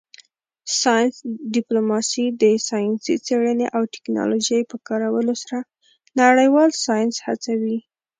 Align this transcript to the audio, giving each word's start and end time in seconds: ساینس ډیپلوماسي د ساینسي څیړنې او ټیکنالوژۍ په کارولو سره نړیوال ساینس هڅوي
ساینس 0.81 1.15
ډیپلوماسي 1.55 2.25
د 2.41 2.43
ساینسي 2.69 3.15
څیړنې 3.25 3.67
او 3.75 3.81
ټیکنالوژۍ 3.93 4.61
په 4.71 4.75
کارولو 4.87 5.33
سره 5.43 5.59
نړیوال 6.21 6.69
ساینس 6.85 7.15
هڅوي 7.27 7.77